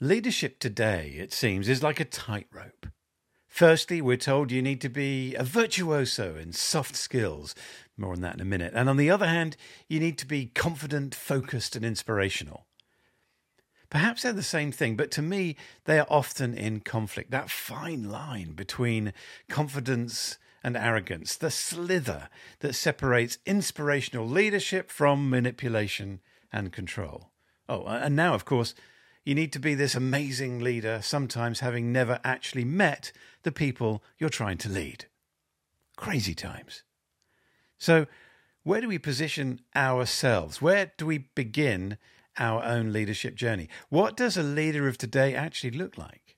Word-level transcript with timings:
Leadership 0.00 0.58
today, 0.58 1.14
it 1.18 1.32
seems, 1.32 1.68
is 1.68 1.82
like 1.82 2.00
a 2.00 2.04
tightrope. 2.04 2.88
Firstly, 3.46 4.02
we're 4.02 4.16
told 4.16 4.50
you 4.50 4.60
need 4.60 4.80
to 4.80 4.88
be 4.88 5.36
a 5.36 5.44
virtuoso 5.44 6.34
in 6.34 6.52
soft 6.52 6.96
skills. 6.96 7.54
More 7.96 8.12
on 8.12 8.20
that 8.22 8.34
in 8.34 8.40
a 8.40 8.44
minute. 8.44 8.72
And 8.74 8.88
on 8.88 8.96
the 8.96 9.08
other 9.08 9.28
hand, 9.28 9.56
you 9.88 10.00
need 10.00 10.18
to 10.18 10.26
be 10.26 10.46
confident, 10.46 11.14
focused, 11.14 11.76
and 11.76 11.84
inspirational. 11.84 12.66
Perhaps 13.88 14.24
they're 14.24 14.32
the 14.32 14.42
same 14.42 14.72
thing, 14.72 14.96
but 14.96 15.12
to 15.12 15.22
me, 15.22 15.54
they 15.84 16.00
are 16.00 16.06
often 16.10 16.54
in 16.54 16.80
conflict. 16.80 17.30
That 17.30 17.48
fine 17.48 18.10
line 18.10 18.54
between 18.54 19.12
confidence 19.48 20.38
and 20.64 20.76
arrogance, 20.76 21.36
the 21.36 21.52
slither 21.52 22.28
that 22.58 22.74
separates 22.74 23.38
inspirational 23.46 24.26
leadership 24.26 24.90
from 24.90 25.30
manipulation 25.30 26.18
and 26.52 26.72
control. 26.72 27.30
Oh, 27.68 27.86
and 27.86 28.16
now, 28.16 28.34
of 28.34 28.44
course, 28.44 28.74
you 29.24 29.34
need 29.34 29.52
to 29.52 29.58
be 29.58 29.74
this 29.74 29.94
amazing 29.94 30.60
leader, 30.60 31.00
sometimes 31.02 31.60
having 31.60 31.92
never 31.92 32.20
actually 32.24 32.64
met 32.64 33.10
the 33.42 33.52
people 33.52 34.02
you're 34.18 34.28
trying 34.28 34.58
to 34.58 34.68
lead. 34.68 35.06
Crazy 35.96 36.34
times. 36.34 36.82
So, 37.78 38.06
where 38.62 38.80
do 38.80 38.88
we 38.88 38.98
position 38.98 39.60
ourselves? 39.76 40.60
Where 40.60 40.92
do 40.96 41.06
we 41.06 41.18
begin 41.34 41.98
our 42.38 42.62
own 42.64 42.92
leadership 42.92 43.34
journey? 43.34 43.68
What 43.88 44.16
does 44.16 44.36
a 44.36 44.42
leader 44.42 44.88
of 44.88 44.98
today 44.98 45.34
actually 45.34 45.70
look 45.70 45.96
like? 45.96 46.36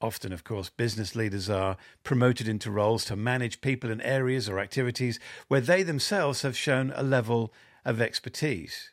Often, 0.00 0.32
of 0.32 0.44
course, 0.44 0.68
business 0.68 1.16
leaders 1.16 1.48
are 1.48 1.76
promoted 2.04 2.48
into 2.48 2.70
roles 2.70 3.04
to 3.06 3.16
manage 3.16 3.60
people 3.60 3.90
in 3.90 4.00
areas 4.02 4.48
or 4.48 4.58
activities 4.58 5.18
where 5.48 5.60
they 5.60 5.82
themselves 5.82 6.42
have 6.42 6.56
shown 6.56 6.92
a 6.94 7.02
level 7.02 7.52
of 7.84 8.00
expertise. 8.00 8.90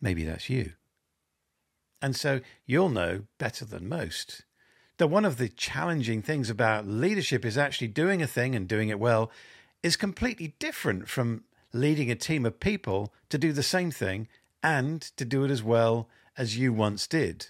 Maybe 0.00 0.24
that's 0.24 0.50
you. 0.50 0.72
And 2.02 2.16
so 2.16 2.40
you'll 2.66 2.88
know 2.88 3.24
better 3.38 3.64
than 3.64 3.88
most 3.88 4.44
that 5.00 5.08
one 5.08 5.24
of 5.24 5.38
the 5.38 5.48
challenging 5.48 6.20
things 6.20 6.50
about 6.50 6.86
leadership 6.86 7.44
is 7.44 7.56
actually 7.56 7.88
doing 7.88 8.20
a 8.20 8.26
thing 8.26 8.54
and 8.54 8.68
doing 8.68 8.90
it 8.90 9.00
well 9.00 9.30
is 9.82 9.96
completely 9.96 10.54
different 10.58 11.08
from 11.08 11.42
leading 11.72 12.10
a 12.10 12.14
team 12.14 12.44
of 12.44 12.60
people 12.60 13.12
to 13.30 13.38
do 13.38 13.50
the 13.50 13.62
same 13.62 13.90
thing 13.90 14.28
and 14.62 15.00
to 15.00 15.24
do 15.24 15.42
it 15.42 15.50
as 15.50 15.62
well 15.62 16.06
as 16.36 16.58
you 16.58 16.72
once 16.72 17.06
did. 17.06 17.46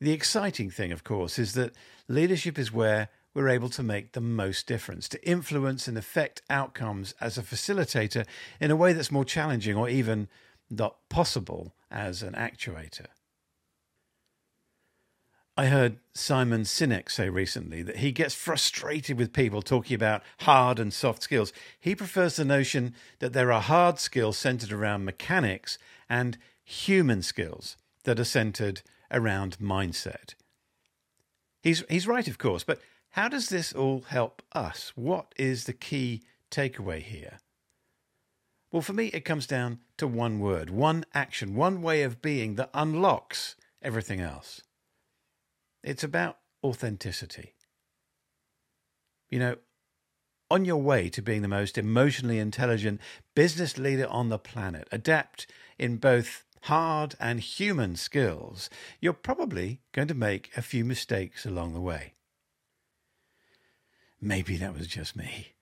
The 0.00 0.12
exciting 0.12 0.70
thing, 0.70 0.92
of 0.92 1.04
course, 1.04 1.38
is 1.38 1.54
that 1.54 1.72
leadership 2.06 2.58
is 2.58 2.72
where 2.72 3.08
we're 3.32 3.48
able 3.48 3.68
to 3.70 3.82
make 3.82 4.12
the 4.12 4.20
most 4.20 4.66
difference, 4.66 5.08
to 5.08 5.28
influence 5.28 5.88
and 5.88 5.96
affect 5.96 6.42
outcomes 6.50 7.14
as 7.20 7.38
a 7.38 7.42
facilitator 7.42 8.26
in 8.60 8.70
a 8.70 8.76
way 8.76 8.92
that's 8.92 9.10
more 9.10 9.24
challenging 9.24 9.76
or 9.76 9.88
even 9.88 10.28
not 10.70 10.96
possible 11.08 11.74
as 11.90 12.22
an 12.22 12.34
actuator. 12.34 13.06
I 15.56 15.66
heard 15.66 15.98
Simon 16.14 16.62
Sinek 16.62 17.10
say 17.10 17.28
recently 17.28 17.82
that 17.82 17.96
he 17.96 18.12
gets 18.12 18.32
frustrated 18.32 19.18
with 19.18 19.32
people 19.32 19.60
talking 19.60 19.96
about 19.96 20.22
hard 20.40 20.78
and 20.78 20.92
soft 20.92 21.24
skills. 21.24 21.52
He 21.80 21.96
prefers 21.96 22.36
the 22.36 22.44
notion 22.44 22.94
that 23.18 23.32
there 23.32 23.50
are 23.50 23.60
hard 23.60 23.98
skills 23.98 24.38
centered 24.38 24.70
around 24.70 25.04
mechanics 25.04 25.76
and 26.08 26.38
human 26.64 27.22
skills 27.22 27.76
that 28.04 28.20
are 28.20 28.24
centered 28.24 28.82
around 29.10 29.58
mindset. 29.58 30.34
He's, 31.60 31.82
he's 31.90 32.06
right, 32.06 32.28
of 32.28 32.38
course, 32.38 32.62
but 32.62 32.80
how 33.10 33.26
does 33.26 33.48
this 33.48 33.72
all 33.72 34.02
help 34.02 34.42
us? 34.52 34.92
What 34.94 35.34
is 35.36 35.64
the 35.64 35.72
key 35.72 36.22
takeaway 36.52 37.02
here? 37.02 37.38
Well, 38.70 38.82
for 38.82 38.92
me, 38.92 39.06
it 39.06 39.24
comes 39.24 39.46
down 39.46 39.80
to 39.96 40.06
one 40.06 40.40
word, 40.40 40.68
one 40.68 41.04
action, 41.14 41.54
one 41.54 41.80
way 41.80 42.02
of 42.02 42.20
being 42.20 42.56
that 42.56 42.70
unlocks 42.74 43.56
everything 43.80 44.20
else. 44.20 44.60
It's 45.82 46.04
about 46.04 46.38
authenticity. 46.62 47.54
You 49.30 49.38
know, 49.38 49.56
on 50.50 50.64
your 50.64 50.82
way 50.82 51.08
to 51.10 51.22
being 51.22 51.42
the 51.42 51.48
most 51.48 51.78
emotionally 51.78 52.38
intelligent 52.38 53.00
business 53.34 53.78
leader 53.78 54.06
on 54.08 54.28
the 54.28 54.38
planet, 54.38 54.88
adept 54.92 55.46
in 55.78 55.96
both 55.96 56.44
hard 56.62 57.14
and 57.20 57.40
human 57.40 57.96
skills, 57.96 58.68
you're 59.00 59.12
probably 59.12 59.80
going 59.92 60.08
to 60.08 60.14
make 60.14 60.50
a 60.56 60.62
few 60.62 60.84
mistakes 60.84 61.46
along 61.46 61.74
the 61.74 61.80
way. 61.80 62.14
Maybe 64.20 64.56
that 64.56 64.74
was 64.74 64.88
just 64.88 65.14
me. 65.14 65.54